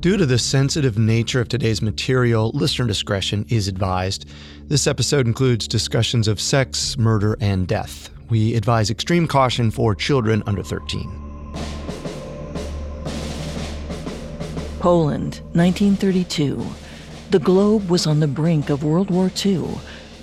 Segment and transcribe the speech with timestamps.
[0.00, 4.26] Due to the sensitive nature of today's material, listener discretion is advised.
[4.68, 8.08] This episode includes discussions of sex, murder, and death.
[8.30, 11.10] We advise extreme caution for children under 13.
[14.78, 16.64] Poland, 1932.
[17.30, 19.66] The globe was on the brink of World War II,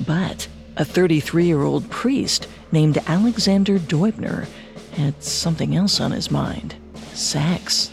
[0.07, 0.48] but
[0.78, 4.48] a 33 year old priest named Alexander Deubner
[4.94, 6.76] had something else on his mind
[7.14, 7.92] sex.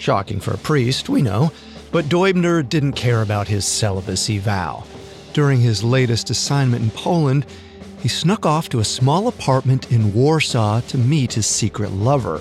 [0.00, 1.52] Shocking for a priest, we know,
[1.92, 4.84] but Deubner didn't care about his celibacy vow.
[5.34, 7.44] During his latest assignment in Poland,
[8.00, 12.40] he snuck off to a small apartment in Warsaw to meet his secret lover.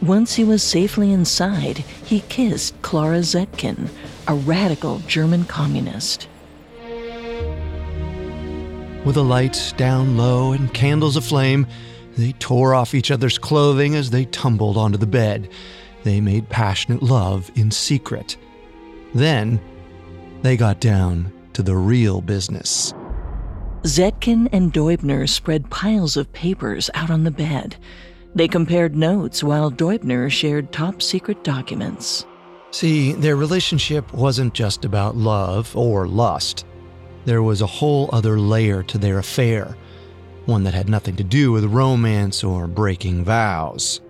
[0.00, 3.88] Once he was safely inside, he kissed Clara Zetkin,
[4.28, 6.28] a radical German communist.
[9.04, 11.66] With the lights down low and candles aflame,
[12.16, 15.48] they tore off each other's clothing as they tumbled onto the bed
[16.08, 18.36] they made passionate love in secret.
[19.14, 19.60] Then,
[20.42, 22.94] they got down to the real business.
[23.82, 27.76] Zetkin and Deubner spread piles of papers out on the bed.
[28.34, 32.26] They compared notes while Deubner shared top secret documents.
[32.70, 36.66] See, their relationship wasn't just about love or lust.
[37.24, 39.76] There was a whole other layer to their affair,
[40.46, 44.00] one that had nothing to do with romance or breaking vows.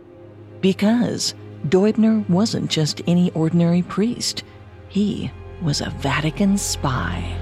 [0.60, 1.34] Because
[1.66, 4.44] Deubner wasn't just any ordinary priest,
[4.88, 7.34] he was a Vatican spy.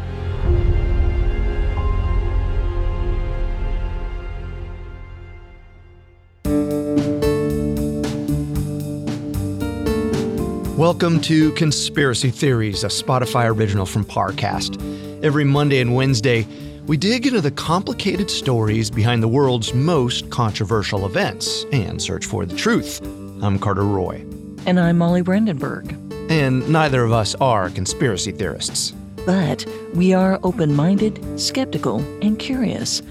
[10.77, 14.83] Welcome to Conspiracy Theories, a Spotify original from Parcast.
[15.23, 16.47] Every Monday and Wednesday,
[16.87, 22.47] we dig into the complicated stories behind the world's most controversial events and search for
[22.47, 23.01] the truth.
[23.43, 24.25] I'm Carter Roy.
[24.67, 25.93] And I'm Molly Brandenburg.
[26.31, 28.93] And neither of us are conspiracy theorists.
[29.27, 33.03] But we are open minded, skeptical, and curious.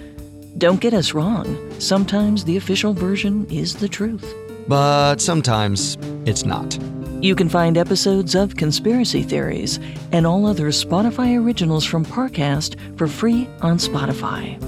[0.58, 4.34] Don't get us wrong, sometimes the official version is the truth.
[4.68, 6.78] But sometimes it's not.
[7.22, 9.80] You can find episodes of Conspiracy Theories
[10.12, 14.60] and all other Spotify originals from Parcast for free on Spotify.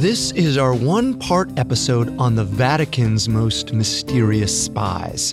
[0.00, 5.32] This is our one part episode on the Vatican's most mysterious spies.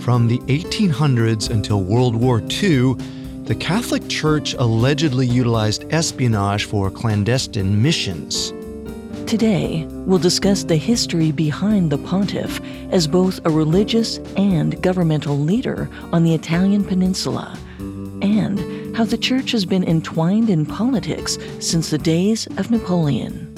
[0.00, 2.96] From the 1800s until World War II,
[3.44, 8.52] the Catholic Church allegedly utilized espionage for clandestine missions.
[9.26, 12.60] Today, we'll discuss the history behind the pontiff
[12.90, 17.58] as both a religious and governmental leader on the Italian peninsula,
[18.20, 23.53] and how the church has been entwined in politics since the days of Napoleon.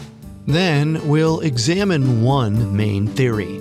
[0.47, 3.59] Then we'll examine one main theory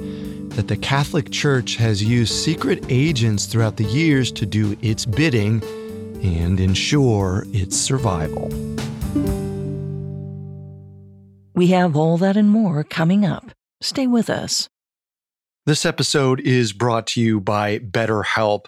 [0.49, 5.63] that the Catholic Church has used secret agents throughout the years to do its bidding
[6.23, 8.49] and ensure its survival.
[11.55, 13.51] We have all that and more coming up.
[13.81, 14.69] Stay with us.
[15.65, 18.67] This episode is brought to you by BetterHelp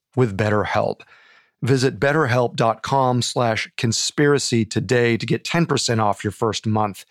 [0.15, 1.01] with BetterHelp.
[1.61, 7.05] Visit betterhelp.com slash conspiracy today to get 10% off your first month.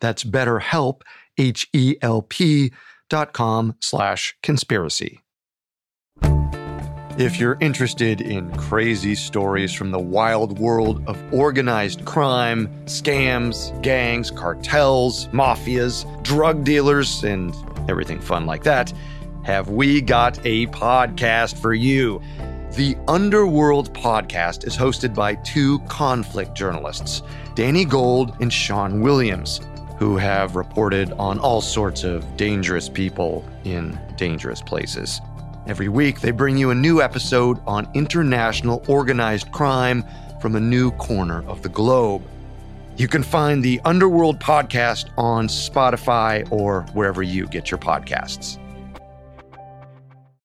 [0.00, 1.02] That's betterhelp,
[1.38, 2.72] H-E-L-P
[3.08, 5.20] dot com slash conspiracy.
[7.18, 14.30] If you're interested in crazy stories from the wild world of organized crime, scams, gangs,
[14.30, 17.54] cartels, mafias, drug dealers, and
[17.88, 18.94] everything fun like that,
[19.42, 22.20] have we got a podcast for you.
[22.74, 27.22] The Underworld podcast is hosted by two conflict journalists,
[27.54, 29.60] Danny Gold and Sean Williams,
[29.98, 35.20] who have reported on all sorts of dangerous people in dangerous places.
[35.66, 40.04] Every week, they bring you a new episode on international organized crime
[40.40, 42.22] from a new corner of the globe.
[42.96, 48.58] You can find the Underworld podcast on Spotify or wherever you get your podcasts.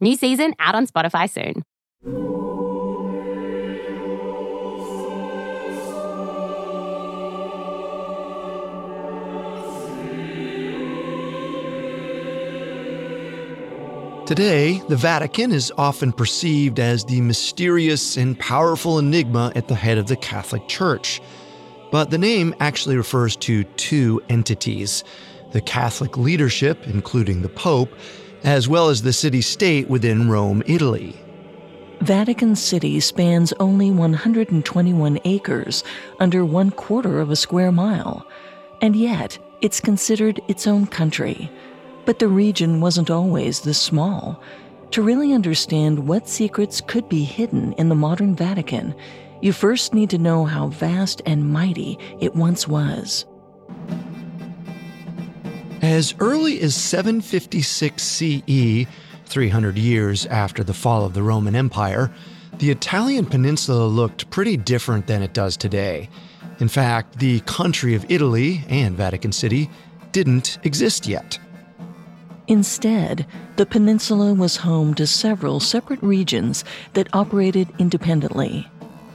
[0.00, 1.62] New season out on Spotify soon.
[14.26, 19.98] Today, the Vatican is often perceived as the mysterious and powerful enigma at the head
[19.98, 21.20] of the Catholic Church.
[21.90, 25.02] But the name actually refers to two entities
[25.50, 27.92] the Catholic leadership, including the Pope,
[28.44, 31.16] as well as the city state within Rome, Italy.
[32.00, 35.84] Vatican City spans only 121 acres,
[36.18, 38.26] under one quarter of a square mile,
[38.80, 41.50] and yet it's considered its own country.
[42.06, 44.42] But the region wasn't always this small.
[44.92, 48.94] To really understand what secrets could be hidden in the modern Vatican,
[49.42, 53.26] you first need to know how vast and mighty it once was.
[55.82, 58.86] As early as 756 CE,
[59.24, 62.12] 300 years after the fall of the Roman Empire,
[62.58, 66.10] the Italian peninsula looked pretty different than it does today.
[66.58, 69.70] In fact, the country of Italy and Vatican City
[70.12, 71.38] didn't exist yet.
[72.46, 76.62] Instead, the peninsula was home to several separate regions
[76.92, 78.68] that operated independently.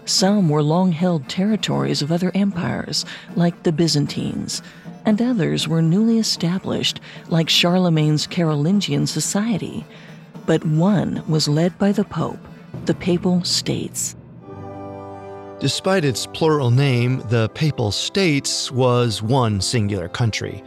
[0.06, 4.64] Some were long held territories of other empires, like the Byzantines,
[5.06, 7.00] and others were newly established,
[7.30, 9.86] like Charlemagne's Carolingian society.
[10.46, 12.40] But one was led by the Pope,
[12.86, 14.16] the Papal States.
[15.60, 20.64] Despite its plural name, the Papal States was one singular country.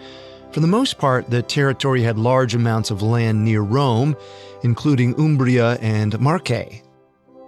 [0.51, 4.17] For the most part, the territory had large amounts of land near Rome,
[4.63, 6.83] including Umbria and Marche.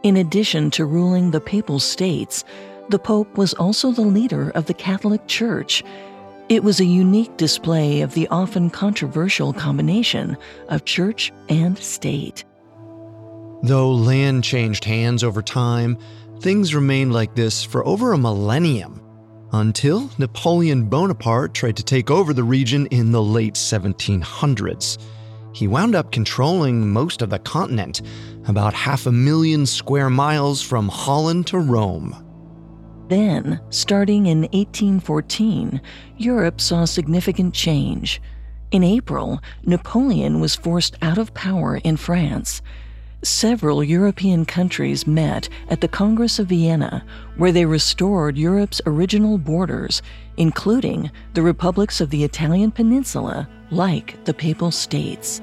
[0.03, 2.45] In addition to ruling the Papal States,
[2.91, 5.83] the Pope was also the leader of the Catholic Church.
[6.51, 10.37] It was a unique display of the often controversial combination
[10.69, 12.45] of church and state.
[13.63, 15.97] Though land changed hands over time,
[16.41, 19.01] things remained like this for over a millennium
[19.53, 24.99] until Napoleon Bonaparte tried to take over the region in the late 1700s.
[25.55, 28.03] He wound up controlling most of the continent,
[28.49, 32.30] about half a million square miles from Holland to Rome.
[33.11, 35.81] Then, starting in 1814,
[36.17, 38.23] Europe saw significant change.
[38.71, 42.63] In April, Napoleon was forced out of power in France.
[43.25, 47.05] Several European countries met at the Congress of Vienna,
[47.37, 50.03] where they restored Europe's original borders,
[50.37, 55.43] including the republics of the Italian peninsula, like the Papal States.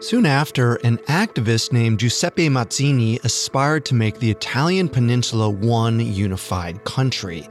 [0.00, 6.84] Soon after, an activist named Giuseppe Mazzini aspired to make the Italian peninsula one unified
[6.84, 7.48] country.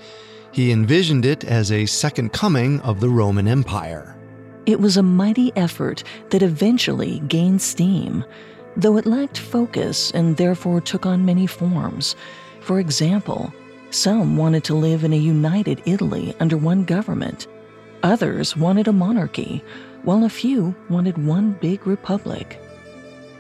[0.54, 4.16] He envisioned it as a second coming of the Roman Empire.
[4.66, 8.24] It was a mighty effort that eventually gained steam,
[8.78, 12.16] though it lacked focus and therefore took on many forms.
[12.62, 13.54] For example,
[13.90, 17.46] some wanted to live in a united Italy under one government.
[18.04, 19.64] Others wanted a monarchy,
[20.08, 22.58] while a few wanted one big republic.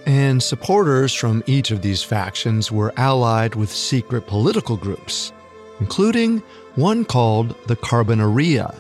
[0.06, 5.32] And supporters from each of these factions were allied with secret political groups,
[5.80, 6.44] including
[6.76, 8.76] one called the Carbonaria.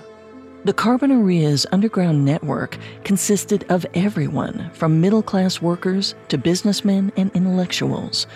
[0.65, 8.27] The Carbonaria's underground network consisted of everyone from middle class workers to businessmen and intellectuals.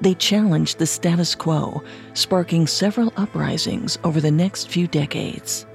[0.00, 1.82] They challenged the status quo,
[2.14, 5.66] sparking several uprisings over the next few decades.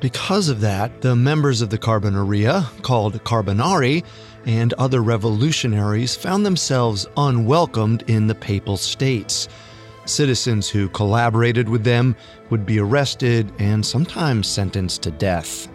[0.00, 4.04] Because of that, the members of the Carbonaria, called Carbonari,
[4.46, 9.48] and other revolutionaries found themselves unwelcomed in the Papal States.
[10.04, 12.14] Citizens who collaborated with them
[12.48, 15.68] would be arrested and sometimes sentenced to death.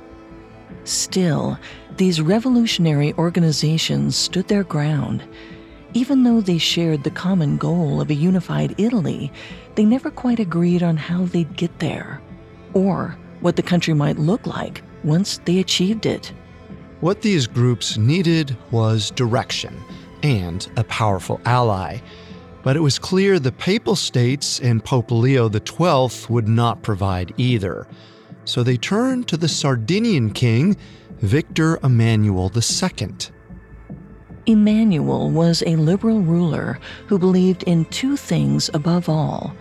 [0.85, 1.59] Still,
[1.97, 5.23] these revolutionary organizations stood their ground.
[5.93, 9.31] Even though they shared the common goal of a unified Italy,
[9.75, 12.21] they never quite agreed on how they'd get there,
[12.73, 16.33] or what the country might look like once they achieved it.
[17.01, 19.77] What these groups needed was direction
[20.23, 22.00] and a powerful ally.
[22.63, 27.85] But it was clear the Papal States and Pope Leo XII would not provide either.
[28.45, 30.77] So they turned to the Sardinian king,
[31.19, 33.09] Victor Emmanuel II.
[34.45, 39.53] Emmanuel was a liberal ruler who believed in two things above all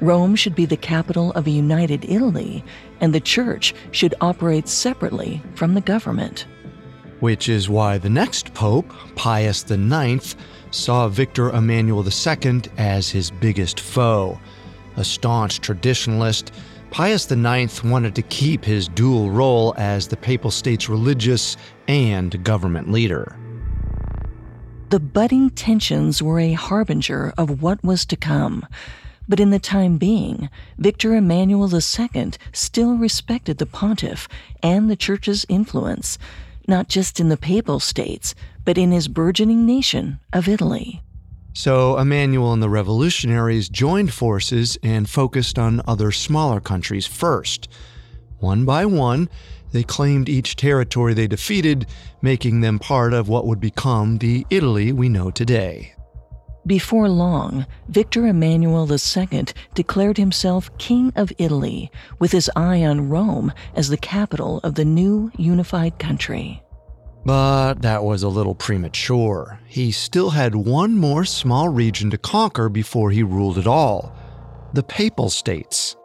[0.00, 2.64] Rome should be the capital of a united Italy,
[3.00, 6.46] and the church should operate separately from the government.
[7.20, 10.36] Which is why the next pope, Pius IX,
[10.70, 14.40] saw Victor Emmanuel II as his biggest foe.
[14.96, 16.52] A staunch traditionalist,
[16.90, 21.56] Pius IX wanted to keep his dual role as the papal state's religious
[21.88, 23.36] and government leader.
[24.90, 28.64] The budding tensions were a harbinger of what was to come.
[29.28, 34.26] But in the time being, Victor Emmanuel II still respected the pontiff
[34.62, 36.18] and the church's influence,
[36.66, 41.02] not just in the papal states, but in his burgeoning nation of Italy.
[41.52, 47.68] So Emmanuel and the revolutionaries joined forces and focused on other smaller countries first.
[48.38, 49.28] One by one,
[49.72, 51.86] they claimed each territory they defeated,
[52.22, 55.94] making them part of what would become the Italy we know today.
[56.68, 63.54] Before long, Victor Emmanuel II declared himself King of Italy, with his eye on Rome
[63.74, 66.62] as the capital of the new unified country.
[67.24, 69.58] But that was a little premature.
[69.66, 74.14] He still had one more small region to conquer before he ruled it all
[74.74, 75.96] the Papal States.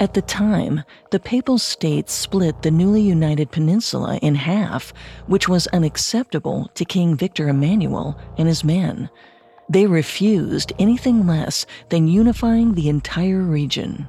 [0.00, 0.82] At the time,
[1.12, 4.92] the Papal States split the newly united peninsula in half,
[5.28, 9.08] which was unacceptable to King Victor Emmanuel and his men.
[9.68, 14.08] They refused anything less than unifying the entire region.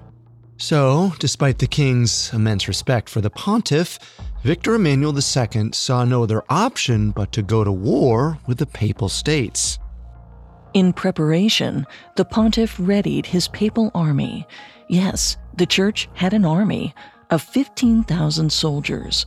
[0.57, 3.97] So, despite the king's immense respect for the pontiff,
[4.43, 9.09] Victor Emmanuel II saw no other option but to go to war with the Papal
[9.09, 9.79] States.
[10.73, 11.85] In preparation,
[12.15, 14.45] the pontiff readied his papal army.
[14.87, 16.93] Yes, the church had an army
[17.29, 19.25] of 15,000 soldiers,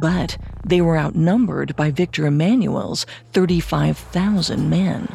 [0.00, 5.08] but they were outnumbered by Victor Emmanuel's 35,000 men.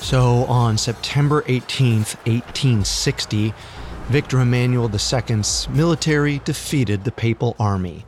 [0.00, 3.54] So on September 18, 1860,
[4.08, 8.04] Victor Emmanuel II's military defeated the papal army.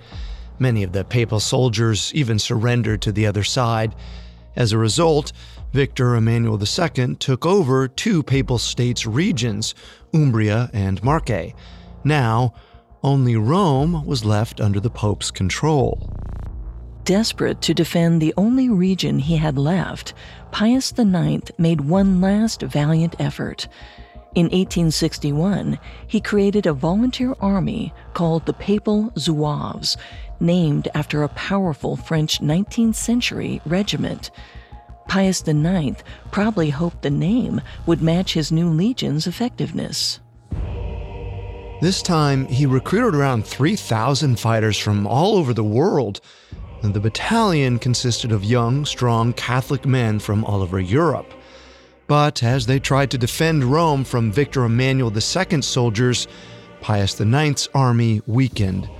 [0.59, 3.95] Many of the papal soldiers even surrendered to the other side.
[4.57, 5.33] As a result,
[5.73, 9.75] Victor Emmanuel II took over two papal states' regions,
[10.13, 11.53] Umbria and Marche.
[12.03, 12.55] Now,
[13.05, 16.11] only Rome was left under the Pope's control.
[17.05, 20.15] Desperate to defend the only region he had left,
[20.53, 23.67] Pius IX made one last valiant effort.
[24.35, 29.97] In 1861, he created a volunteer army called the Papal Zouaves,
[30.41, 34.31] named after a powerful French 19th century regiment.
[35.09, 40.21] Pius IX probably hoped the name would match his new legion's effectiveness.
[41.83, 46.21] This time, he recruited around 3,000 fighters from all over the world.
[46.83, 51.33] The battalion consisted of young, strong Catholic men from all over Europe.
[52.07, 56.27] But as they tried to defend Rome from Victor Emmanuel II's soldiers,
[56.83, 58.91] Pius IX's army weakened.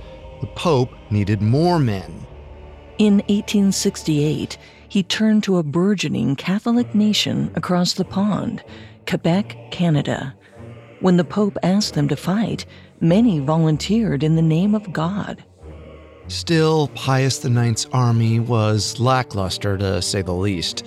[0.41, 2.25] The Pope needed more men.
[2.97, 8.63] In 1868, he turned to a burgeoning Catholic nation across the pond,
[9.05, 10.33] Quebec, Canada.
[11.01, 12.65] When the Pope asked them to fight,
[13.01, 15.43] many volunteered in the name of God.
[16.33, 20.83] Still, Pius IX's army was lackluster to say the least.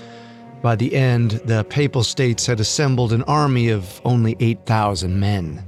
[0.61, 5.65] By the end, the Papal States had assembled an army of only 8,000 men.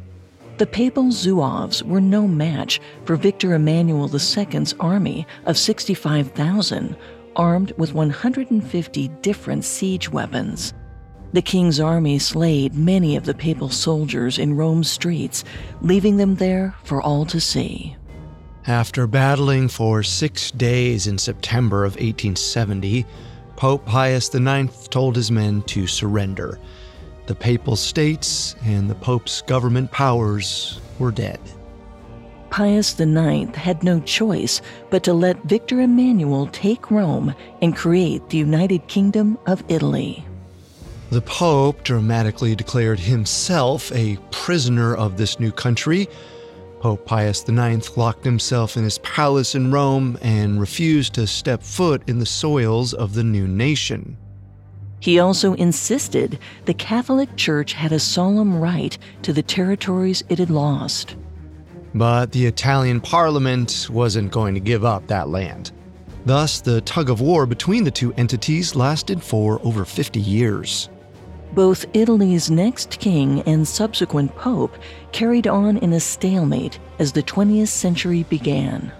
[0.56, 6.96] The Papal Zouaves were no match for Victor Emmanuel II's army of 65,000,
[7.36, 10.74] armed with 150 different siege weapons.
[11.32, 15.44] The king's army slayed many of the papal soldiers in Rome's streets,
[15.82, 17.94] leaving them there for all to see.
[18.68, 23.06] After battling for six days in September of 1870,
[23.56, 26.58] Pope Pius IX told his men to surrender.
[27.28, 31.40] The papal states and the Pope's government powers were dead.
[32.50, 34.60] Pius IX had no choice
[34.90, 40.26] but to let Victor Emmanuel take Rome and create the United Kingdom of Italy.
[41.08, 46.06] The Pope dramatically declared himself a prisoner of this new country.
[46.80, 52.02] Pope Pius IX locked himself in his palace in Rome and refused to step foot
[52.08, 54.16] in the soils of the new nation.
[55.00, 60.50] He also insisted the Catholic Church had a solemn right to the territories it had
[60.50, 61.16] lost.
[61.94, 65.72] But the Italian parliament wasn't going to give up that land.
[66.26, 70.90] Thus, the tug of war between the two entities lasted for over 50 years.
[71.52, 74.76] Both Italy's next king and subsequent pope
[75.12, 78.92] carried on in a stalemate as the 20th century began.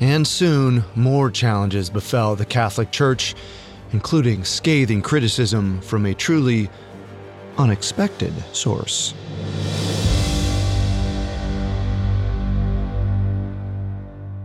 [0.00, 3.34] And soon, more challenges befell the Catholic Church,
[3.92, 6.68] including scathing criticism from a truly
[7.58, 9.14] unexpected source.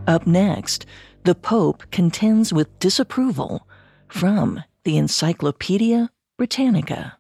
[0.08, 0.86] Up next,
[1.24, 3.68] the Pope contends with disapproval
[4.08, 7.18] from the Encyclopedia Britannica.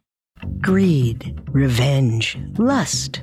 [0.60, 3.21] Greed, revenge, lust.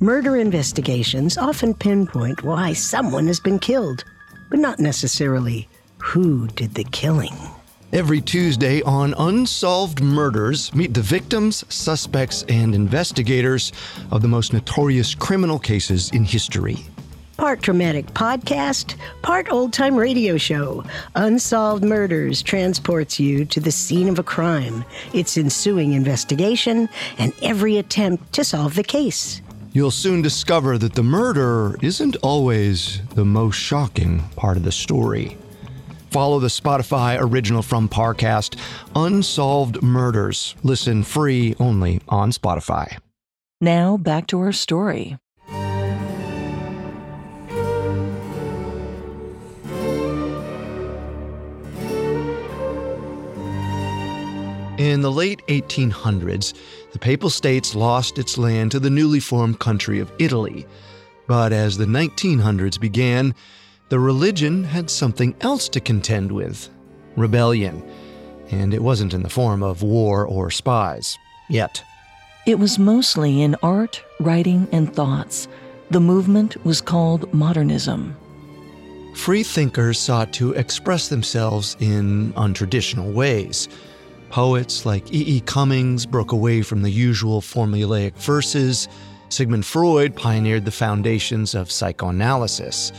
[0.00, 4.04] Murder investigations often pinpoint why someone has been killed,
[4.50, 5.68] but not necessarily
[5.98, 7.34] who did the killing.
[7.92, 13.72] Every Tuesday on Unsolved Murders, meet the victims, suspects, and investigators
[14.10, 16.84] of the most notorious criminal cases in history.
[17.36, 20.84] Part dramatic podcast, part old time radio show.
[21.14, 26.88] Unsolved Murders transports you to the scene of a crime, its ensuing investigation,
[27.18, 29.42] and every attempt to solve the case.
[29.72, 35.36] You'll soon discover that the murder isn't always the most shocking part of the story.
[36.10, 38.58] Follow the Spotify original from Parcast,
[38.94, 40.54] Unsolved Murders.
[40.62, 42.96] Listen free only on Spotify.
[43.60, 45.18] Now back to our story.
[54.78, 56.52] In the late 1800s,
[56.92, 60.66] the Papal States lost its land to the newly formed country of Italy.
[61.26, 63.34] But as the 1900s began,
[63.88, 66.68] the religion had something else to contend with
[67.16, 67.82] rebellion.
[68.50, 71.16] And it wasn't in the form of war or spies.
[71.48, 71.82] Yet.
[72.46, 75.48] It was mostly in art, writing, and thoughts.
[75.90, 78.14] The movement was called modernism.
[79.14, 83.70] Free thinkers sought to express themselves in untraditional ways.
[84.30, 85.36] Poets like E.
[85.36, 85.40] E.
[85.40, 88.88] Cummings broke away from the usual formulaic verses.
[89.28, 92.92] Sigmund Freud pioneered the foundations of psychoanalysis.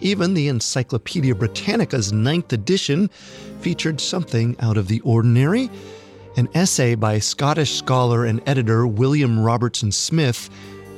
[0.00, 3.08] Even the Encyclopedia Britannica's ninth edition
[3.60, 5.70] featured something out of the ordinary
[6.36, 10.48] an essay by Scottish scholar and editor William Robertson Smith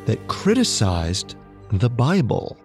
[0.07, 1.35] that criticized
[1.72, 2.57] the Bible.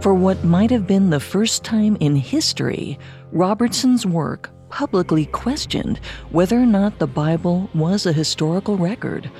[0.00, 2.98] For what might have been the first time in history,
[3.32, 9.30] Robertson's work publicly questioned whether or not the Bible was a historical record,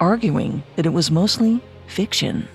[0.00, 2.48] arguing that it was mostly fiction.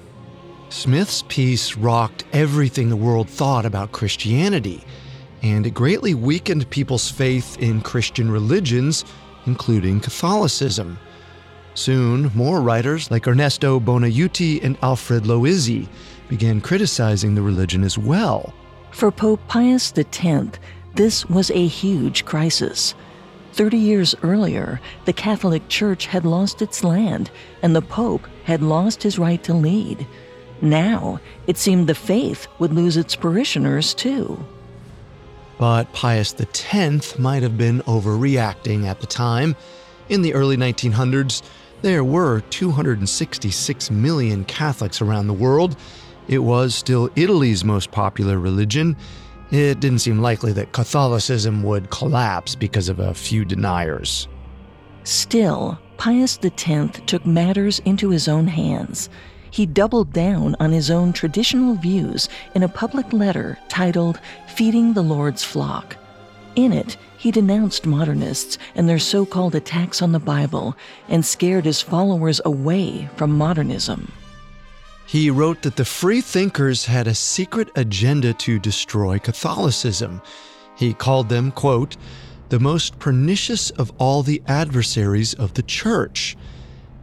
[0.70, 4.84] Smith's piece rocked everything the world thought about Christianity,
[5.42, 9.04] and it greatly weakened people's faith in Christian religions,
[9.46, 10.98] including Catholicism.
[11.74, 15.88] Soon, more writers like Ernesto Buonaiuti and Alfred Loisy
[16.30, 18.54] began criticizing the religion as well.
[18.92, 20.60] For Pope Pius X,
[20.96, 22.96] this was a huge crisis.
[23.54, 27.30] Thirty years earlier, the Catholic Church had lost its land,
[27.62, 30.08] and the Pope had lost his right to lead.
[30.62, 34.44] Now, it seemed the faith would lose its parishioners too.
[35.58, 39.56] But Pius X might have been overreacting at the time.
[40.10, 41.42] In the early 1900s,
[41.82, 45.76] there were 266 million Catholics around the world.
[46.28, 48.96] It was still Italy's most popular religion.
[49.52, 54.30] It didn't seem likely that Catholicism would collapse because of a few deniers.
[55.04, 59.10] Still, Pius X took matters into his own hands.
[59.52, 64.22] He doubled down on his own traditional views in a public letter titled
[64.56, 65.98] Feeding the Lord's Flock.
[66.56, 70.78] In it, he denounced modernists and their so called attacks on the Bible
[71.10, 74.14] and scared his followers away from modernism.
[75.12, 80.22] He wrote that the free thinkers had a secret agenda to destroy Catholicism.
[80.78, 81.98] He called them, quote,
[82.48, 86.38] the most pernicious of all the adversaries of the Church.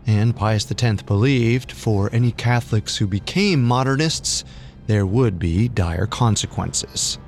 [0.06, 4.42] And Pius X believed for any Catholics who became modernists,
[4.86, 7.18] there would be dire consequences.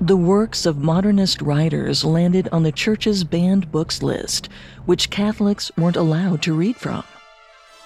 [0.00, 4.48] The works of modernist writers landed on the church's banned books list,
[4.86, 7.04] which Catholics weren't allowed to read from.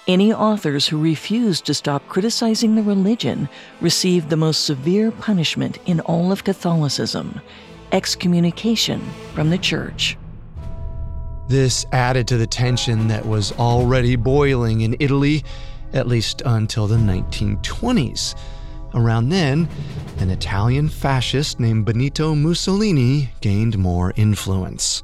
[0.05, 3.47] Any authors who refused to stop criticizing the religion
[3.79, 7.39] received the most severe punishment in all of Catholicism
[7.93, 8.99] excommunication
[9.33, 10.17] from the church.
[11.47, 15.43] This added to the tension that was already boiling in Italy,
[15.93, 18.35] at least until the 1920s.
[18.95, 19.69] Around then,
[20.17, 25.03] an Italian fascist named Benito Mussolini gained more influence.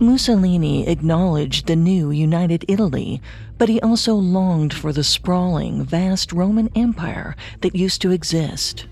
[0.00, 3.20] Mussolini acknowledged the new United Italy,
[3.58, 8.86] but he also longed for the sprawling, vast Roman Empire that used to exist.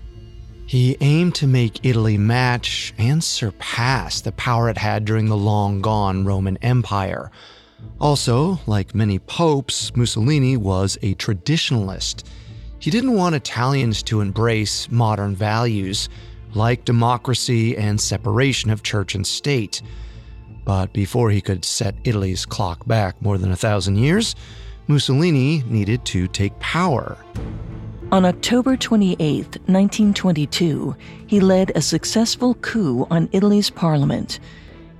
[0.67, 5.79] He aimed to make Italy match and surpass the power it had during the long
[5.79, 7.31] gone Roman Empire.
[8.01, 12.23] Also, like many popes, Mussolini was a traditionalist.
[12.79, 16.09] He didn't want Italians to embrace modern values
[16.53, 19.81] like democracy and separation of church and state.
[20.67, 24.35] But before he could set Italy's clock back more than a thousand years,
[24.87, 27.17] Mussolini needed to take power.
[28.11, 30.93] On October 28, 1922,
[31.25, 34.41] he led a successful coup on Italy's parliament.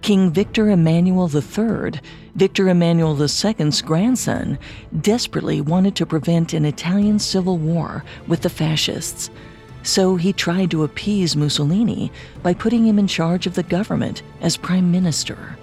[0.02, 2.00] King Victor Emmanuel III,
[2.36, 4.58] Victor Emmanuel II's grandson,
[5.02, 9.30] desperately wanted to prevent an Italian civil war with the fascists.
[9.88, 12.12] So he tried to appease Mussolini
[12.44, 15.58] by putting him in charge of the government as prime minister.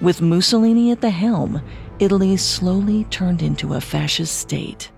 [0.00, 1.60] With Mussolini at the helm,
[1.98, 4.92] Italy slowly turned into a fascist state.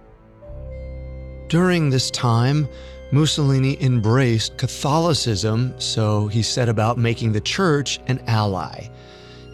[1.48, 2.68] During this time,
[3.10, 8.90] Mussolini embraced Catholicism, so he set about making the church an ally.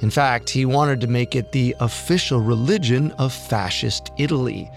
[0.01, 4.69] In fact, he wanted to make it the official religion of fascist Italy.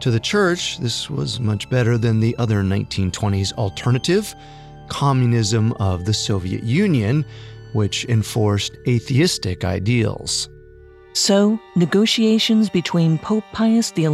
[0.00, 4.34] To the church, this was much better than the other 1920s alternative,
[4.88, 7.24] communism of the Soviet Union,
[7.72, 10.48] which enforced atheistic ideals.
[11.14, 14.12] So, negotiations between Pope Pius XI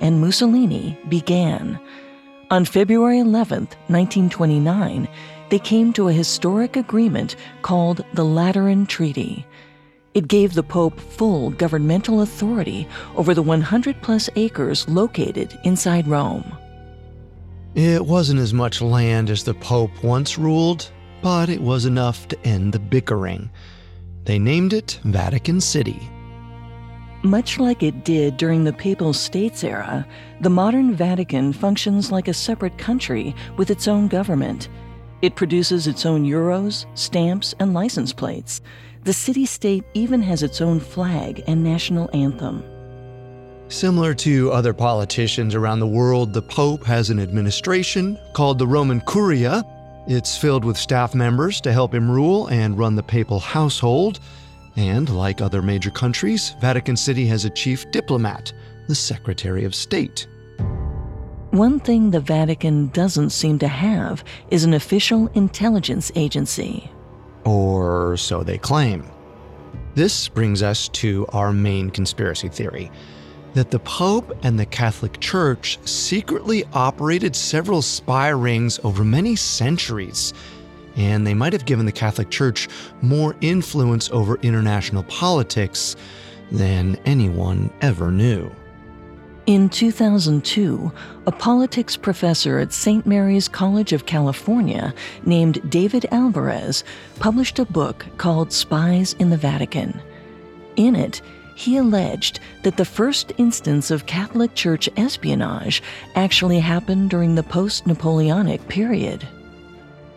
[0.00, 1.80] and Mussolini began.
[2.52, 5.08] On February 11, 1929,
[5.50, 9.44] they came to a historic agreement called the Lateran Treaty.
[10.12, 16.56] It gave the Pope full governmental authority over the 100 plus acres located inside Rome.
[17.76, 20.90] It wasn't as much land as the Pope once ruled,
[21.22, 23.50] but it was enough to end the bickering.
[24.24, 26.10] They named it Vatican City.
[27.22, 30.04] Much like it did during the Papal States era,
[30.40, 34.68] the modern Vatican functions like a separate country with its own government.
[35.22, 38.62] It produces its own euros, stamps, and license plates.
[39.02, 42.62] The city state even has its own flag and national anthem.
[43.68, 49.00] Similar to other politicians around the world, the Pope has an administration called the Roman
[49.00, 49.64] Curia.
[50.06, 54.20] It's filled with staff members to help him rule and run the papal household.
[54.76, 58.52] And like other major countries, Vatican City has a chief diplomat,
[58.86, 60.26] the Secretary of State.
[61.52, 66.90] One thing the Vatican doesn't seem to have is an official intelligence agency.
[67.44, 69.04] Or so they claim.
[69.94, 72.90] This brings us to our main conspiracy theory
[73.54, 80.32] that the Pope and the Catholic Church secretly operated several spy rings over many centuries
[80.96, 82.68] and they might have given the Catholic Church
[83.00, 85.96] more influence over international politics
[86.50, 88.50] than anyone ever knew.
[89.50, 90.92] In 2002,
[91.26, 93.04] a politics professor at St.
[93.04, 96.84] Mary's College of California named David Alvarez
[97.18, 100.00] published a book called Spies in the Vatican.
[100.76, 101.20] In it,
[101.56, 105.82] he alleged that the first instance of Catholic Church espionage
[106.14, 109.26] actually happened during the post Napoleonic period.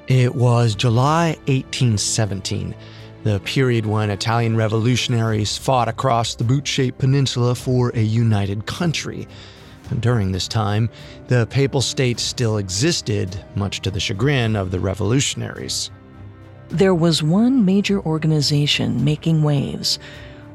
[0.07, 2.75] It was July 1817,
[3.23, 9.27] the period when Italian revolutionaries fought across the boot shaped peninsula for a united country.
[9.99, 10.89] During this time,
[11.27, 15.91] the Papal State still existed, much to the chagrin of the revolutionaries.
[16.69, 19.99] There was one major organization making waves.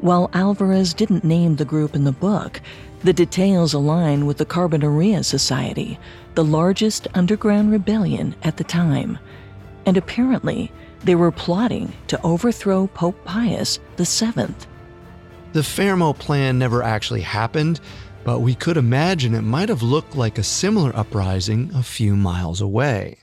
[0.00, 2.60] While Alvarez didn't name the group in the book,
[3.02, 5.98] the details align with the Carbonaria Society,
[6.34, 9.18] the largest underground rebellion at the time
[9.88, 10.70] and apparently
[11.08, 14.54] they were plotting to overthrow Pope Pius VII.
[15.54, 17.80] The Fermo plan never actually happened,
[18.24, 22.60] but we could imagine it might have looked like a similar uprising a few miles
[22.60, 23.16] away.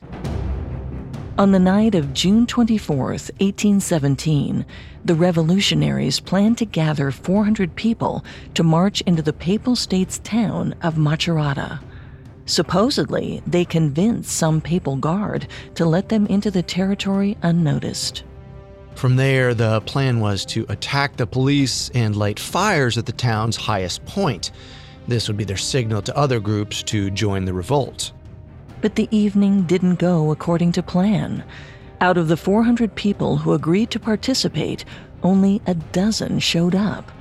[1.38, 4.66] On the night of June 24, 1817,
[5.04, 10.96] the revolutionaries planned to gather 400 people to march into the papal state's town of
[10.96, 11.80] Macerata.
[12.46, 18.24] Supposedly, they convinced some papal guard to let them into the territory unnoticed.
[18.96, 23.58] From there, the plan was to attack the police and light fires at the town's
[23.58, 24.52] highest point.
[25.08, 28.12] This would be their signal to other groups to join the revolt.
[28.82, 31.44] But the evening didn't go according to plan.
[32.00, 34.86] Out of the 400 people who agreed to participate,
[35.24, 37.12] only a dozen showed up.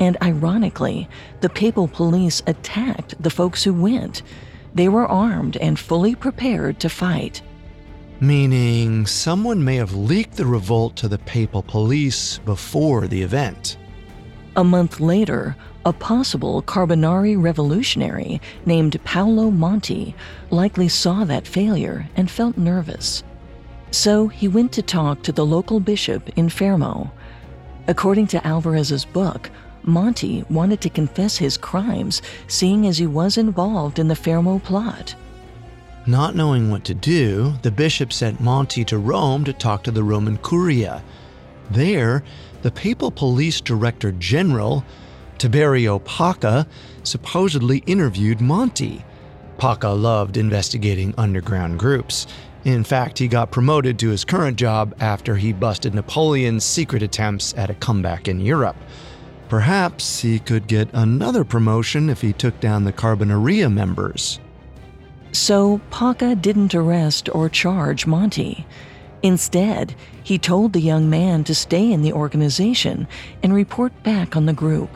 [0.00, 1.08] And ironically,
[1.40, 4.22] the papal police attacked the folks who went.
[4.74, 7.42] They were armed and fully prepared to fight.
[8.20, 13.76] Meaning, someone may have leaked the revolt to the papal police before the event.
[14.56, 20.14] A month later, a possible Carbonari revolutionary named Paolo Monti
[20.50, 23.22] likely saw that failure and felt nervous.
[23.90, 27.10] So he went to talk to the local bishop in Fermo.
[27.86, 29.50] According to Alvarez's book,
[29.86, 35.14] Monti wanted to confess his crimes, seeing as he was involved in the Fermo plot.
[36.06, 40.04] Not knowing what to do, the bishop sent Monti to Rome to talk to the
[40.04, 41.02] Roman Curia.
[41.70, 42.22] There,
[42.62, 44.84] the papal police director general,
[45.38, 46.66] Tiberio Pacca,
[47.02, 49.04] supposedly interviewed Monti.
[49.56, 52.26] Pacca loved investigating underground groups.
[52.64, 57.54] In fact, he got promoted to his current job after he busted Napoleon's secret attempts
[57.56, 58.76] at a comeback in Europe.
[59.54, 64.40] Perhaps he could get another promotion if he took down the Carbonaria members.
[65.30, 68.66] So Pacca didn't arrest or charge Monti.
[69.22, 73.06] Instead, he told the young man to stay in the organization
[73.44, 74.90] and report back on the group,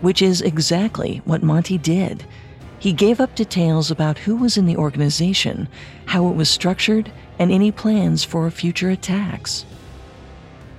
[0.00, 2.24] which is exactly what Monti did.
[2.80, 5.68] He gave up details about who was in the organization,
[6.06, 9.64] how it was structured, and any plans for future attacks.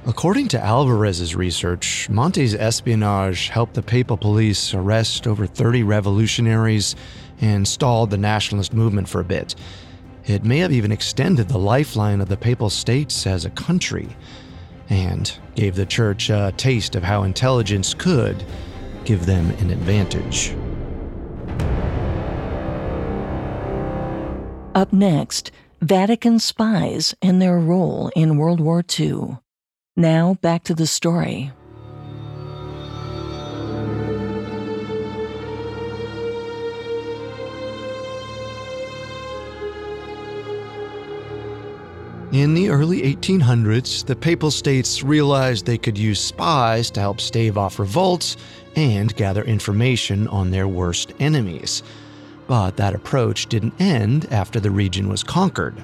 [0.06, 6.98] According to Alvarez's research, Monti's espionage helped the papal police arrest over 30 revolutionaries
[7.40, 9.56] and stalled the nationalist movement for a bit.
[10.26, 14.10] It may have even extended the lifeline of the papal states as a country
[14.90, 18.44] and gave the church a taste of how intelligence could
[19.06, 20.54] give them an advantage.
[24.76, 29.38] Up next, Vatican spies and their role in World War II.
[29.96, 31.52] Now, back to the story.
[42.32, 47.56] In the early 1800s, the Papal States realized they could use spies to help stave
[47.60, 48.36] off revolts
[48.76, 51.84] and gather information on their worst enemies.
[52.48, 55.84] But that approach didn't end after the region was conquered.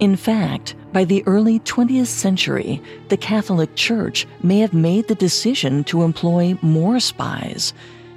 [0.00, 5.84] In fact, by the early 20th century, the Catholic Church may have made the decision
[5.84, 7.72] to employ more spies,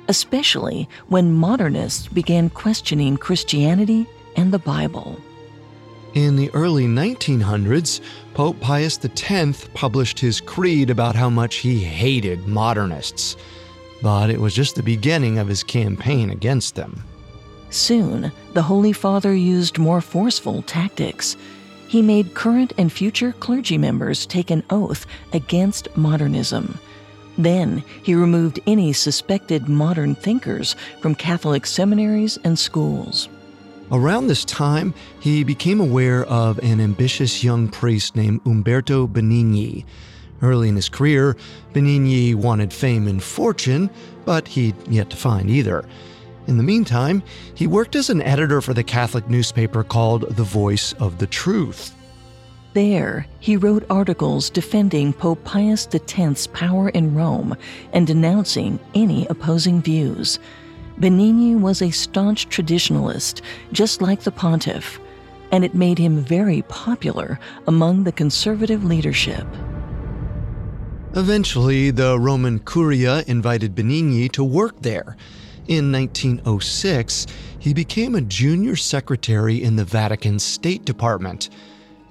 [0.07, 5.19] especially when modernists began questioning Christianity and the Bible.
[6.13, 8.01] In the early 1900s,
[8.33, 13.35] Pope Pius X published his creed about how much he hated modernists.
[14.01, 17.03] But it was just the beginning of his campaign against them.
[17.69, 21.35] Soon, the Holy Father used more forceful tactics
[21.87, 26.79] he made current and future clergy members take an oath against modernism.
[27.37, 33.29] Then he removed any suspected modern thinkers from Catholic seminaries and schools.
[33.91, 39.85] Around this time, he became aware of an ambitious young priest named Umberto Benigni.
[40.41, 41.37] Early in his career,
[41.73, 43.89] Benigni wanted fame and fortune,
[44.25, 45.87] but he'd yet to find either.
[46.47, 50.93] In the meantime, he worked as an editor for the Catholic newspaper called The Voice
[50.93, 51.93] of the Truth.
[52.73, 57.57] There, he wrote articles defending Pope Pius X's power in Rome
[57.91, 60.39] and denouncing any opposing views.
[60.99, 63.41] Benigni was a staunch traditionalist,
[63.73, 65.01] just like the pontiff,
[65.51, 69.45] and it made him very popular among the conservative leadership.
[71.13, 75.17] Eventually, the Roman Curia invited Benigni to work there
[75.67, 77.27] in 1906,
[77.59, 81.49] he became a junior secretary in the Vatican State Department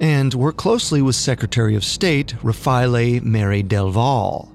[0.01, 4.53] and worked closely with Secretary of State Raffaele Merry del Val.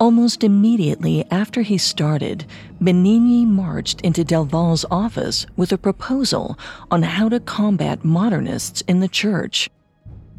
[0.00, 2.46] Almost immediately after he started,
[2.80, 6.58] Benigni marched into Del Val's office with a proposal
[6.90, 9.70] on how to combat modernists in the church.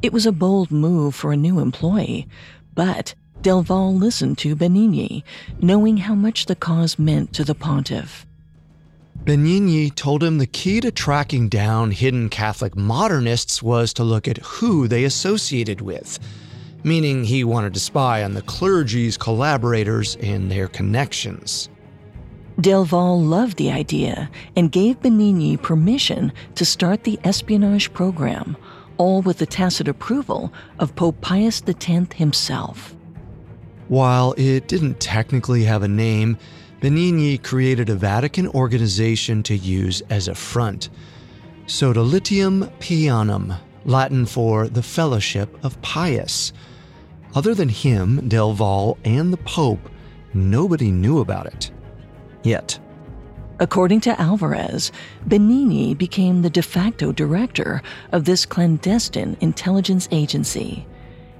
[0.01, 2.27] It was a bold move for a new employee,
[2.73, 5.21] but Del Val listened to Benigni,
[5.61, 8.25] knowing how much the cause meant to the pontiff.
[9.23, 14.39] Benigni told him the key to tracking down hidden Catholic modernists was to look at
[14.39, 16.17] who they associated with,
[16.83, 21.69] meaning he wanted to spy on the clergy's collaborators and their connections.
[22.59, 28.57] Del Val loved the idea and gave Benigni permission to start the espionage program,
[28.97, 32.94] all with the tacit approval of Pope Pius X himself.
[33.87, 36.37] While it didn't technically have a name,
[36.81, 40.89] Benigni created a Vatican organization to use as a front.
[41.67, 46.51] Sodalitium Pianum, Latin for the Fellowship of Pius.
[47.35, 49.89] Other than him, Del Val, and the Pope,
[50.33, 51.71] nobody knew about it.
[52.43, 52.79] Yet.
[53.59, 54.91] According to Alvarez,
[55.27, 60.85] Benigni became the de facto director of this clandestine intelligence agency.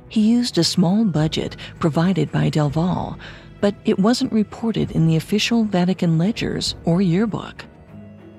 [0.09, 3.17] He used a small budget provided by Del Val,
[3.61, 7.65] but it wasn't reported in the official Vatican ledgers or yearbook.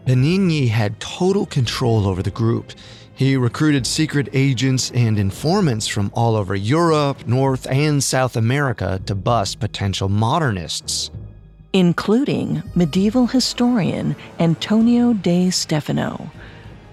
[0.06, 2.72] Benigni had total control over the group.
[3.16, 9.14] He recruited secret agents and informants from all over Europe, North, and South America to
[9.14, 11.10] bust potential modernists.
[11.72, 16.30] Including medieval historian Antonio de Stefano.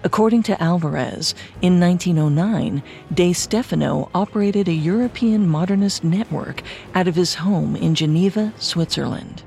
[0.06, 6.62] According to Alvarez, in 1909, De Stefano operated a European modernist network
[6.94, 9.44] out of his home in Geneva, Switzerland.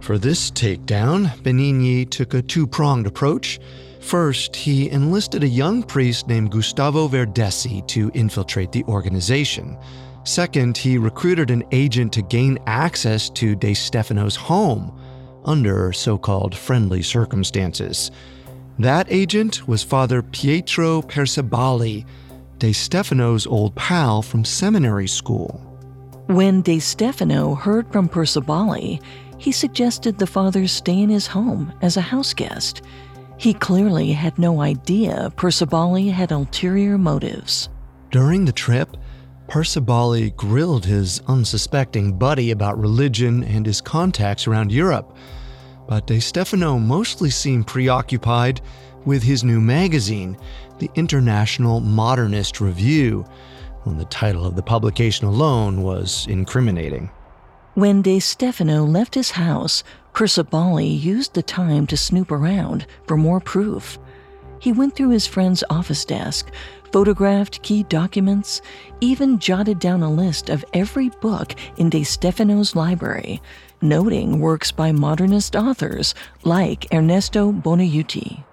[0.00, 3.60] For this takedown, Benigni took a two pronged approach.
[4.00, 9.78] First, he enlisted a young priest named Gustavo Verdesi to infiltrate the organization.
[10.24, 14.92] Second, he recruited an agent to gain access to De Stefano's home
[15.44, 18.10] under so called friendly circumstances.
[18.78, 22.04] That agent was Father Pietro Percebali,
[22.58, 25.62] De Stefano's old pal from seminary school.
[26.26, 29.02] When De Stefano heard from Percebali,
[29.38, 32.82] he suggested the father stay in his home as a house guest.
[33.38, 37.70] He clearly had no idea Percebali had ulterior motives.
[38.10, 38.94] During the trip,
[39.48, 45.16] Percebali grilled his unsuspecting buddy about religion and his contacts around Europe,
[45.88, 48.60] but De Stefano mostly seemed preoccupied
[49.04, 50.36] with his new magazine,
[50.78, 53.24] the International Modernist Review,
[53.84, 57.08] when the title of the publication alone was incriminating.
[57.74, 63.38] When De Stefano left his house, Percebali used the time to snoop around for more
[63.38, 63.98] proof.
[64.58, 66.50] He went through his friend's office desk,
[66.90, 68.62] photographed key documents,
[69.00, 73.42] even jotted down a list of every book in De Stefano's library,
[73.82, 78.44] noting works by modernist authors like Ernesto Buonaiuti.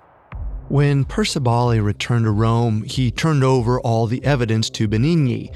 [0.69, 5.53] When Percebali returned to Rome, he turned over all the evidence to Benigni.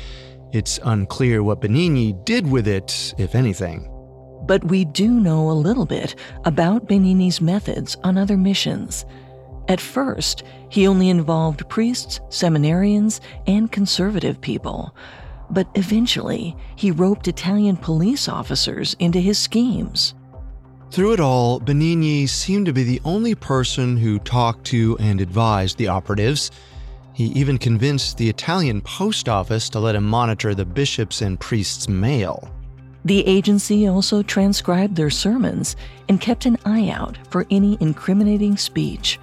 [0.54, 3.90] It's unclear what Benigni did with it, if anything.
[4.46, 9.06] But we do know a little bit about Benigni's methods on other missions.
[9.68, 14.96] At first, he only involved priests, seminarians, and conservative people.
[15.50, 20.14] But eventually, he roped Italian police officers into his schemes.
[20.92, 25.78] Through it all, Benigni seemed to be the only person who talked to and advised
[25.78, 26.52] the operatives.
[27.14, 31.90] He even convinced the Italian post office to let him monitor the bishops' and priests'
[31.90, 32.50] mail.
[33.04, 35.76] The agency also transcribed their sermons
[36.10, 39.20] and kept an eye out for any incriminating speech.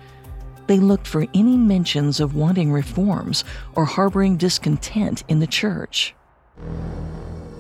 [0.67, 6.15] They looked for any mentions of wanting reforms or harboring discontent in the church.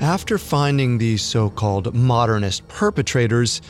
[0.00, 3.60] After finding these so called modernist perpetrators,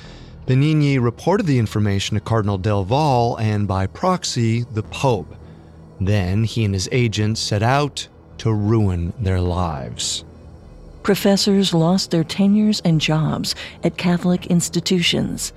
[0.47, 5.35] Benigni reported the information to Cardinal Del Val and, by proxy, the Pope.
[6.01, 10.25] Then he and his agents set out to ruin their lives.
[11.03, 15.53] Professors lost their tenures and jobs at Catholic institutions.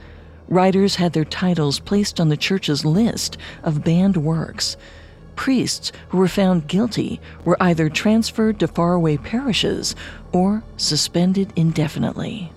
[0.50, 4.78] Writers had their titles placed on the church's list of banned works.
[5.36, 9.96] Priests who were found guilty were either transferred to faraway parishes
[10.32, 12.52] or suspended indefinitely.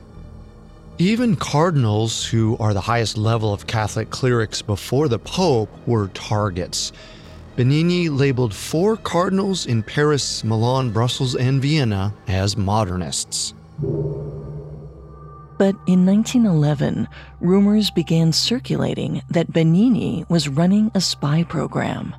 [0.99, 6.93] Even cardinals, who are the highest level of Catholic clerics before the Pope, were targets.
[7.57, 13.55] Benigni labeled four cardinals in Paris, Milan, Brussels, and Vienna as modernists.
[15.61, 17.07] But in 1911,
[17.43, 22.17] rumors began circulating that Benigni was running a spy program.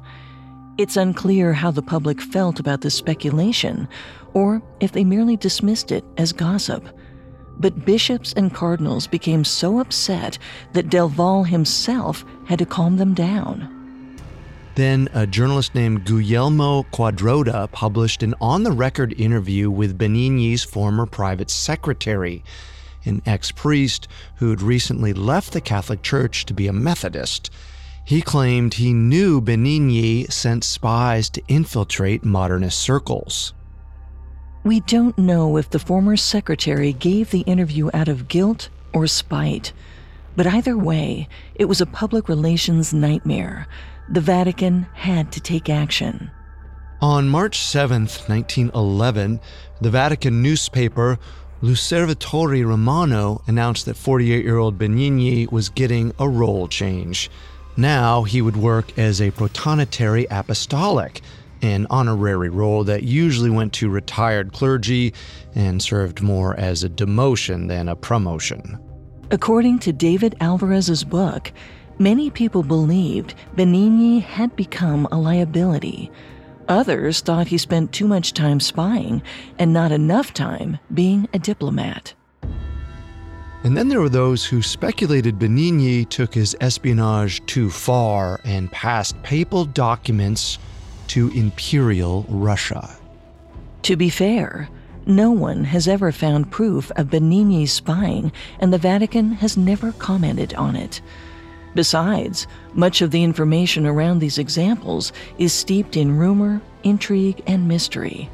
[0.78, 3.88] It's unclear how the public felt about this speculation,
[4.36, 6.88] or if they merely dismissed it as gossip.
[7.58, 10.38] But bishops and cardinals became so upset
[10.74, 14.20] that Del Val himself had to calm them down.
[14.76, 21.08] Then a journalist named Guglielmo Quadrotta published an on the record interview with Benigni's former
[21.08, 22.44] private secretary,
[23.06, 27.50] an ex priest who had recently left the Catholic Church to be a Methodist.
[28.06, 33.54] He claimed he knew Benigni sent spies to infiltrate modernist circles.
[34.64, 39.74] We don't know if the former secretary gave the interview out of guilt or spite.
[40.36, 43.68] But either way, it was a public relations nightmare
[44.12, 46.30] the Vatican had to take action.
[47.02, 49.40] On March 7, 1911,
[49.80, 51.18] the Vatican newspaper
[51.64, 57.30] L'Osservatore Romano announced that 48 year old Benigni was getting a role change.
[57.78, 61.22] Now he would work as a protonotary apostolic,
[61.62, 65.14] an honorary role that usually went to retired clergy
[65.54, 68.80] and served more as a demotion than a promotion.
[69.30, 71.52] According to David Alvarez's book,
[72.02, 76.10] Many people believed Benigni had become a liability.
[76.68, 79.22] Others thought he spent too much time spying
[79.60, 82.14] and not enough time being a diplomat.
[83.64, 89.22] And then there were those who speculated Benigni took his espionage too far and passed
[89.22, 90.58] papal documents
[91.08, 92.98] to Imperial Russia.
[93.84, 94.70] To be fair,
[95.06, 100.54] no one has ever found proof of Benigni's spying, and the Vatican has never commented
[100.54, 101.02] on it.
[101.74, 108.30] Besides, much of the information around these examples is steeped in rumor, intrigue, and mystery.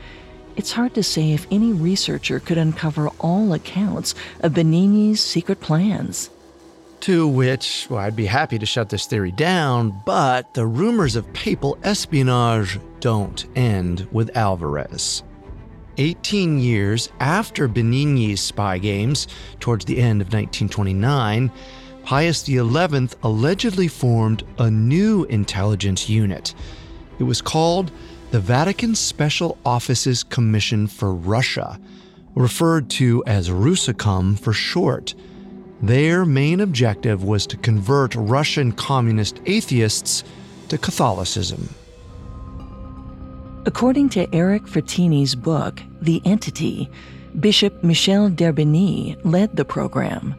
[0.56, 6.32] It's hard to say if any researcher could uncover all accounts of Benigni's secret plans.
[7.02, 11.32] To which well, I'd be happy to shut this theory down, but the rumors of
[11.34, 15.22] papal espionage don't end with Alvarez.
[16.00, 19.28] 18 years after Benigni's spy games,
[19.60, 21.52] towards the end of 1929,
[22.08, 26.56] Pius XI allegedly formed a new intelligence unit.
[27.20, 27.92] It was called
[28.32, 31.78] the Vatican Special Offices Commission for Russia,
[32.34, 35.16] referred to as Rusicom for short.
[35.82, 40.24] Their main objective was to convert Russian communist atheists
[40.70, 41.68] to Catholicism.
[43.66, 46.90] According to Eric Frattini's book, The Entity,
[47.38, 50.36] Bishop Michel d'Herbigny led the program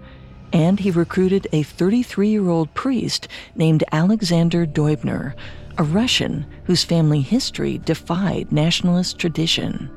[0.53, 5.35] and he recruited a 33 year old priest named Alexander Deubner,
[5.79, 9.91] a Russian whose family history defied nationalist tradition.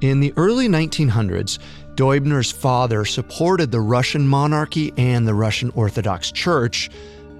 [0.00, 1.58] In the early 1900s,
[1.94, 6.90] Deubner's father supported the Russian monarchy and the Russian Orthodox Church,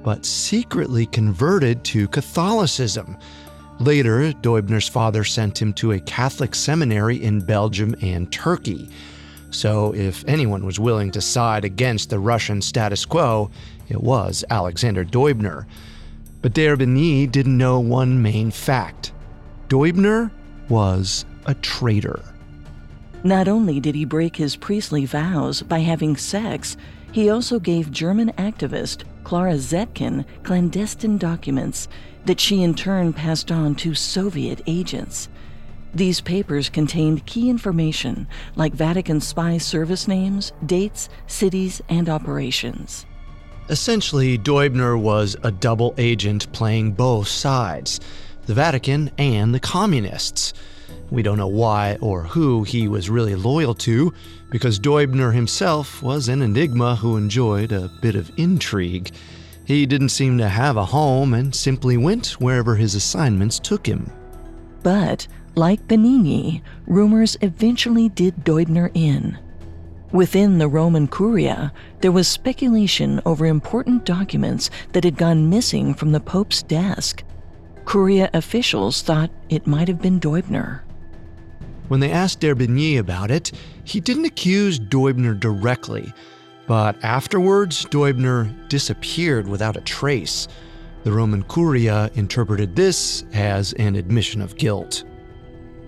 [0.03, 3.19] but secretly converted to Catholicism.
[3.79, 8.89] Later, Deubner's father sent him to a Catholic seminary in Belgium and Turkey.
[9.51, 13.51] So, if anyone was willing to side against the Russian status quo,
[13.89, 15.67] it was Alexander Deubner.
[16.43, 19.13] But d'Herbigny didn't know one main fact
[19.69, 20.31] Deubner
[20.69, 22.23] was a traitor.
[23.25, 26.77] Not only did he break his priestly vows by having sex,
[27.11, 31.89] he also gave German activist Clara Zetkin clandestine documents
[32.27, 35.29] that she in turn passed on to Soviet agents.
[35.97, 43.07] These papers contained key information like Vatican spy service names, dates, cities, and operations.
[43.71, 47.99] Essentially, Deubner was a double agent playing both sides
[48.45, 50.53] the Vatican and the communists.
[51.11, 54.13] We don't know why or who he was really loyal to,
[54.51, 59.13] because Deubner himself was an enigma who enjoyed a bit of intrigue.
[59.65, 64.13] He didn't seem to have a home and simply went wherever his assignments took him.
[64.83, 65.27] But
[65.57, 69.39] like Benigni, rumors eventually did Deubner in.
[70.13, 76.13] Within the Roman Curia, there was speculation over important documents that had gone missing from
[76.13, 77.25] the Pope's desk.
[77.87, 80.83] Curia officials thought it might have been Deubner.
[81.89, 83.53] When they asked d'Herbigny about it,
[83.85, 86.13] he didn't accuse Deubner directly,
[86.67, 90.49] but afterwards, Deubner disappeared without a trace.
[91.05, 95.05] The Roman Curia interpreted this as an admission of guilt.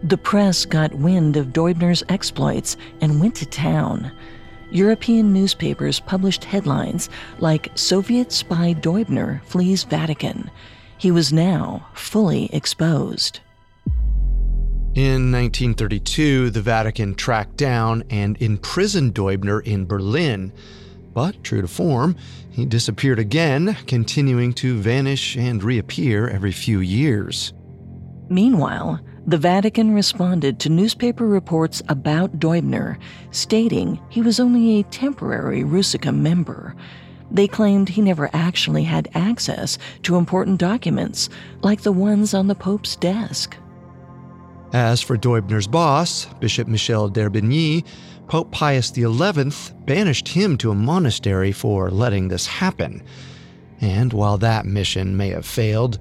[0.05, 4.13] The press got wind of Deubner's exploits and went to town.
[4.71, 10.51] European newspapers published headlines like Soviet spy Deubner flees Vatican.
[10.99, 13.41] He was now fully exposed.
[14.95, 20.53] In 1932, the Vatican tracked down and imprisoned Deubner in Berlin.
[21.13, 22.17] But, true to form,
[22.51, 27.53] he disappeared again, continuing to vanish and reappear every few years.
[28.29, 32.99] Meanwhile, the Vatican responded to newspaper reports about Deubner,
[33.31, 36.75] stating he was only a temporary Rusicom member.
[37.31, 41.29] They claimed he never actually had access to important documents,
[41.61, 43.55] like the ones on the Pope's desk.
[44.73, 47.85] As for Deubner's boss, Bishop Michel d'Herbigny,
[48.29, 53.03] Pope Pius XI banished him to a monastery for letting this happen.
[53.83, 55.99] And while that mission may have failed,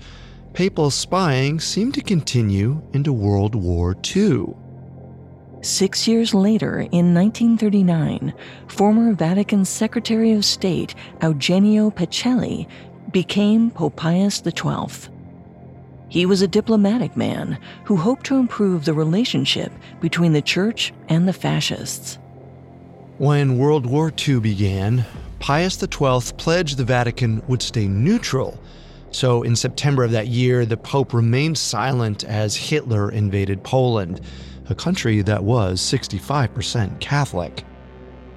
[0.54, 4.56] papal spying seemed to continue into World War II.
[5.62, 8.34] Six years later, in 1939,
[8.68, 12.68] former Vatican Secretary of State Eugenio Pacelli
[13.12, 15.10] became Pope Pius XII.
[16.10, 21.28] He was a diplomatic man who hoped to improve the relationship between the Church and
[21.28, 22.18] the fascists.
[23.18, 25.06] When World War II began,
[25.40, 28.60] Pius XII pledged the Vatican would stay neutral
[29.18, 34.22] so, in September of that year, the Pope remained silent as Hitler invaded Poland,
[34.70, 37.64] a country that was 65% Catholic.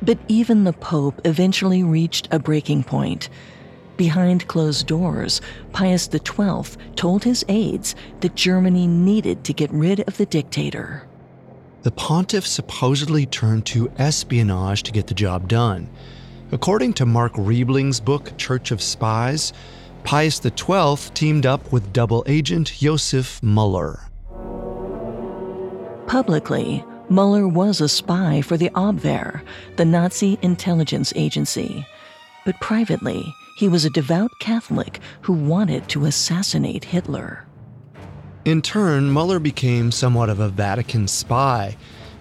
[0.00, 3.28] But even the Pope eventually reached a breaking point.
[3.98, 10.16] Behind closed doors, Pius XII told his aides that Germany needed to get rid of
[10.16, 11.06] the dictator.
[11.82, 15.90] The pontiff supposedly turned to espionage to get the job done.
[16.52, 19.52] According to Mark Riebling's book, Church of Spies,
[20.04, 24.00] Pius XII teamed up with double agent Josef Muller.
[26.06, 29.42] Publicly, Muller was a spy for the Abwehr,
[29.76, 31.86] the Nazi intelligence agency.
[32.44, 37.46] But privately, he was a devout Catholic who wanted to assassinate Hitler.
[38.44, 41.76] In turn, Muller became somewhat of a Vatican spy,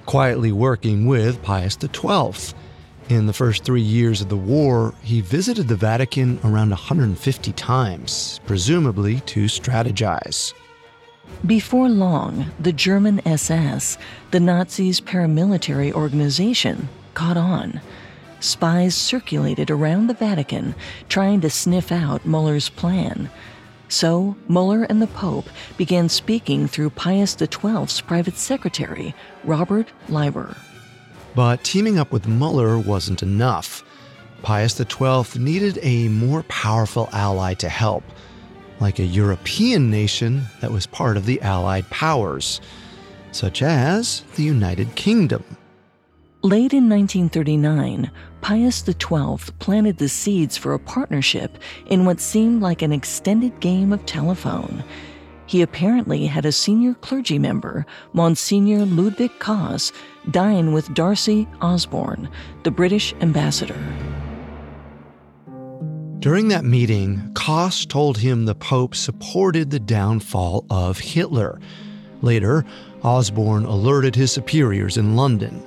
[0.05, 2.55] quietly working with Pius XII.
[3.09, 8.39] In the first three years of the war, he visited the Vatican around 150 times,
[8.45, 10.53] presumably to strategize.
[11.43, 13.97] Before long, the German SS,
[14.29, 17.81] the Nazis' paramilitary organization, caught on.
[18.41, 20.75] Spies circulated around the Vatican
[21.09, 23.31] trying to sniff out Mueller's plan.
[23.87, 30.55] So, Mueller and the Pope began speaking through Pius XII's private secretary, Robert Leiber.
[31.35, 33.83] But teaming up with Mueller wasn't enough.
[34.41, 38.03] Pius XII needed a more powerful ally to help,
[38.79, 42.61] like a European nation that was part of the Allied powers,
[43.31, 45.43] such as the United Kingdom.
[46.41, 48.09] Late in 1939,
[48.39, 51.57] Pius XII planted the seeds for a partnership
[51.87, 54.83] in what seemed like an extended game of telephone.
[55.49, 57.83] He apparently had a senior clergy member,
[58.13, 59.91] Monsignor Ludwig Kaas,
[60.29, 62.29] dine with D'Arcy Osborne,
[62.61, 63.75] the British ambassador.
[66.19, 71.59] During that meeting, Kaas told him the Pope supported the downfall of Hitler.
[72.21, 72.63] Later,
[73.01, 75.63] Osborne alerted his superiors in London.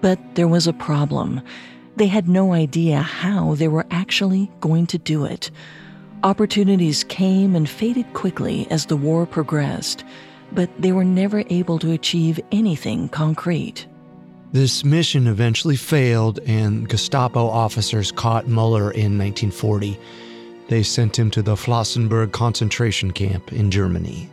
[0.00, 1.40] But there was a problem.
[1.94, 5.52] They had no idea how they were actually going to do it.
[6.24, 10.04] Opportunities came and faded quickly as the war progressed,
[10.52, 13.86] but they were never able to achieve anything concrete.
[14.50, 20.00] This mission eventually failed, and Gestapo officers caught Mueller in 1940.
[20.68, 24.30] They sent him to the Flossenburg concentration camp in Germany.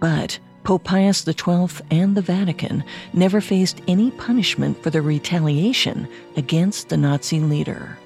[0.00, 2.84] But Pope Pius XII and the Vatican
[3.14, 6.06] never faced any punishment for their retaliation
[6.36, 7.97] against the Nazi leader.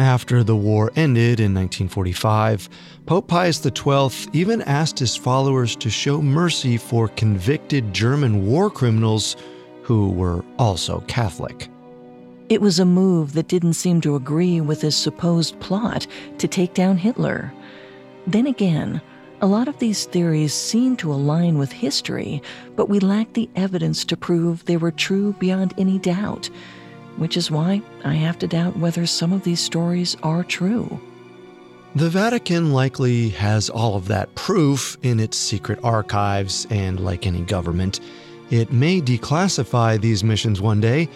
[0.00, 2.70] After the war ended in 1945,
[3.04, 9.36] Pope Pius XII even asked his followers to show mercy for convicted German war criminals
[9.82, 11.68] who were also Catholic.
[12.48, 16.06] It was a move that didn't seem to agree with his supposed plot
[16.38, 17.52] to take down Hitler.
[18.26, 19.02] Then again,
[19.42, 22.42] a lot of these theories seem to align with history,
[22.74, 26.48] but we lack the evidence to prove they were true beyond any doubt,
[27.20, 30.98] which is why I have to doubt whether some of these stories are true.
[31.94, 37.42] The Vatican likely has all of that proof in its secret archives, and like any
[37.42, 38.00] government,
[38.48, 41.10] it may declassify these missions one day,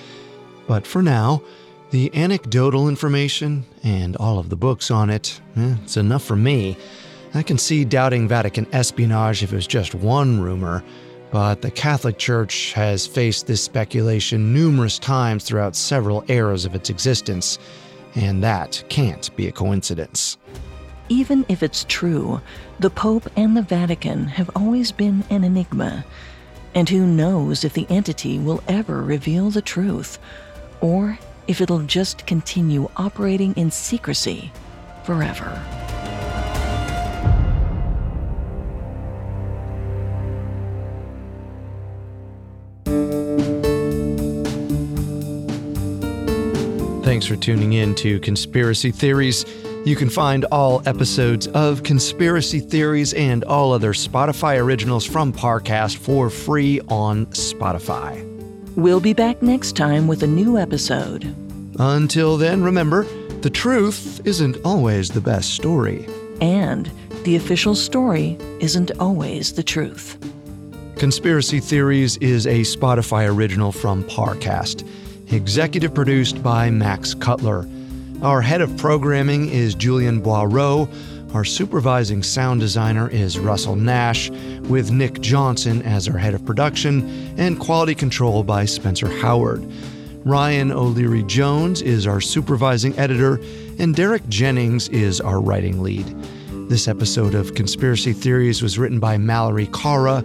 [0.67, 1.43] but for now,
[1.91, 6.77] the anecdotal information and all of the books on it, eh, it's enough for me.
[7.33, 10.85] I can see doubting Vatican espionage if it was just one rumor,
[11.35, 16.91] but the Catholic Church has faced this speculation numerous times throughout several eras of its
[16.91, 17.59] existence,
[18.15, 20.39] and that can't be a coincidence.
[21.09, 22.41] Even if it's true,
[22.79, 26.05] the Pope and the Vatican have always been an enigma.
[26.73, 30.21] And who knows if the entity will ever reveal the truth,
[30.81, 31.19] or
[31.49, 34.53] if it'll just continue operating in secrecy
[35.03, 35.84] forever.
[47.15, 49.47] Thanks for tuning in to Conspiracy Theories.
[49.85, 55.97] You can find all episodes of Conspiracy Theories and all other Spotify originals from Parcast
[55.99, 58.21] for free on Spotify.
[58.75, 61.33] We'll be back next time with a new episode.
[61.79, 63.05] Until then, remember
[63.43, 66.09] the truth isn't always the best story.
[66.41, 66.91] And
[67.23, 70.19] the official story isn't always the truth.
[70.97, 74.85] Conspiracy Theories is a Spotify original from Parcast,
[75.29, 77.67] executive produced by Max Cutler.
[78.23, 80.89] Our head of programming is Julian Boireau.
[81.35, 84.31] Our supervising sound designer is Russell Nash,
[84.69, 89.67] with Nick Johnson as our head of production, and quality control by Spencer Howard.
[90.25, 93.41] Ryan O'Leary Jones is our supervising editor,
[93.79, 96.07] and Derek Jennings is our writing lead.
[96.71, 100.25] This episode of Conspiracy Theories was written by Mallory Cara,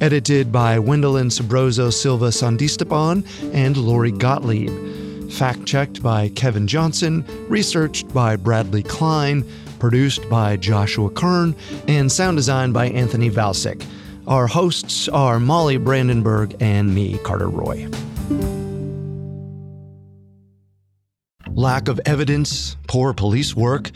[0.00, 5.30] edited by Wendelin Sabroso Silva Sandistaban and Lori Gottlieb.
[5.30, 9.44] Fact checked by Kevin Johnson, researched by Bradley Klein,
[9.78, 11.54] produced by Joshua Kern,
[11.88, 13.84] and sound designed by Anthony Valsic.
[14.26, 17.88] Our hosts are Molly Brandenburg and me, Carter Roy.
[21.60, 23.90] lack of evidence, poor police work,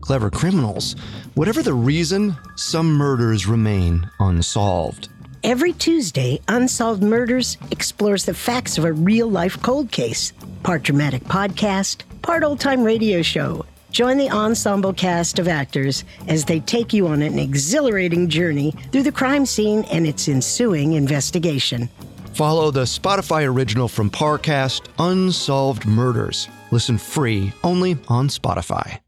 [0.00, 0.96] clever criminals.
[1.34, 5.08] Whatever the reason, some murders remain unsolved.
[5.44, 10.32] Every Tuesday, Unsolved Murders explores the facts of a real life cold case.
[10.62, 13.66] Part dramatic podcast, part old time radio show.
[13.90, 19.02] Join the ensemble cast of actors as they take you on an exhilarating journey through
[19.02, 21.88] the crime scene and its ensuing investigation.
[22.34, 26.48] Follow the Spotify original from Parcast, Unsolved Murders.
[26.70, 29.01] Listen free only on Spotify.